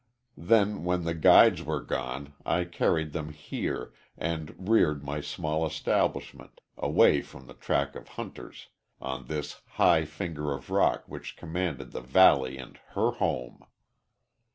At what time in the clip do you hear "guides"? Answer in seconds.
1.13-1.61